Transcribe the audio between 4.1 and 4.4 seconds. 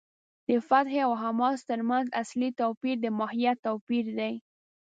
دی.